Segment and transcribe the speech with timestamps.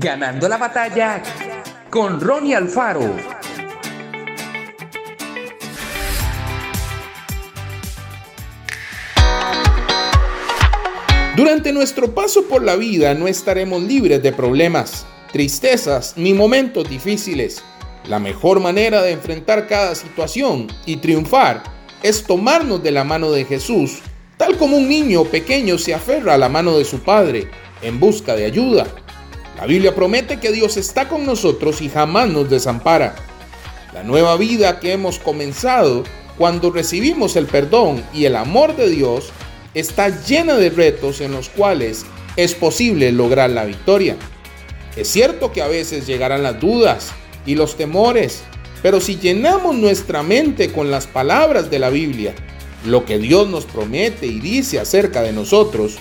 [0.00, 1.20] Ganando la batalla
[1.90, 3.16] con Ronnie Alfaro.
[11.34, 17.64] Durante nuestro paso por la vida no estaremos libres de problemas, tristezas ni momentos difíciles.
[18.06, 21.64] La mejor manera de enfrentar cada situación y triunfar
[22.04, 23.98] es tomarnos de la mano de Jesús,
[24.36, 27.50] tal como un niño pequeño se aferra a la mano de su padre
[27.82, 28.86] en busca de ayuda.
[29.58, 33.16] La Biblia promete que Dios está con nosotros y jamás nos desampara.
[33.92, 36.04] La nueva vida que hemos comenzado
[36.36, 39.30] cuando recibimos el perdón y el amor de Dios
[39.74, 44.16] está llena de retos en los cuales es posible lograr la victoria.
[44.94, 47.08] Es cierto que a veces llegarán las dudas
[47.44, 48.44] y los temores,
[48.80, 52.32] pero si llenamos nuestra mente con las palabras de la Biblia,
[52.86, 55.98] lo que Dios nos promete y dice acerca de nosotros,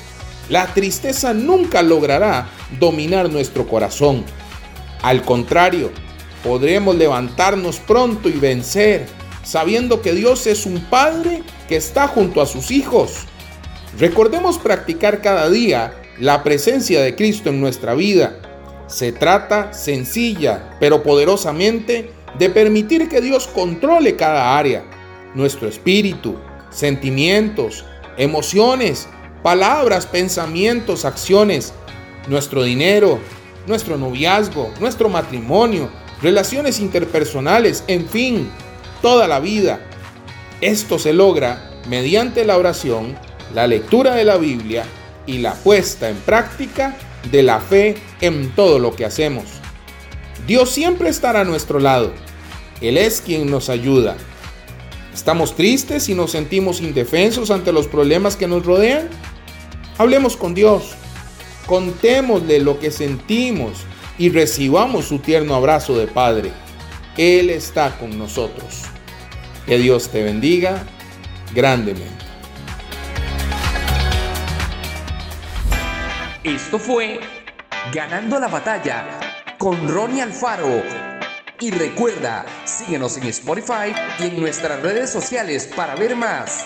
[0.50, 4.24] la tristeza nunca logrará dominar nuestro corazón.
[5.02, 5.92] Al contrario,
[6.44, 9.06] podremos levantarnos pronto y vencer,
[9.44, 13.26] sabiendo que Dios es un Padre que está junto a sus hijos.
[14.00, 18.40] Recordemos practicar cada día la presencia de Cristo en nuestra vida.
[18.88, 24.84] Se trata sencilla, pero poderosamente, de permitir que Dios controle cada área,
[25.34, 26.36] nuestro espíritu,
[26.70, 27.86] sentimientos,
[28.18, 29.08] emociones,
[29.48, 31.72] palabras, pensamientos, acciones,
[32.28, 33.18] nuestro dinero,
[33.66, 35.90] nuestro noviazgo, nuestro matrimonio,
[36.22, 38.50] relaciones interpersonales, en fin,
[39.02, 39.80] toda la vida.
[40.60, 43.18] Esto se logra mediante la oración,
[43.56, 44.84] la lectura de la Biblia
[45.26, 46.98] y la puesta en práctica
[47.32, 49.46] de la fe en todo lo que hacemos.
[50.46, 52.12] Dios siempre estará a nuestro lado.
[52.82, 54.18] Él es quien nos ayuda.
[55.14, 59.08] ¿Estamos tristes y nos sentimos indefensos ante los problemas que nos rodean?
[59.98, 60.96] Hablemos con Dios,
[61.66, 63.86] contémosle lo que sentimos
[64.18, 66.52] y recibamos su tierno abrazo de Padre.
[67.18, 68.84] Él está con nosotros.
[69.66, 70.84] Que Dios te bendiga
[71.54, 72.26] grandemente.
[76.44, 77.20] Esto fue
[77.94, 79.06] Ganando la batalla
[79.58, 80.84] con Ronnie Alfaro.
[81.60, 86.66] Y recuerda, síguenos en Spotify y en nuestras redes sociales para ver más.